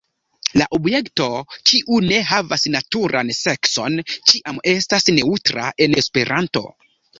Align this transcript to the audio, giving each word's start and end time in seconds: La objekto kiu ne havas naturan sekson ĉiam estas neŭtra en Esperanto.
La 0.59 0.65
objekto 0.77 1.27
kiu 1.71 1.99
ne 2.05 2.17
havas 2.31 2.65
naturan 2.77 3.31
sekson 3.41 4.01
ĉiam 4.33 4.59
estas 4.75 5.09
neŭtra 5.21 5.71
en 5.89 5.97
Esperanto. 6.05 6.69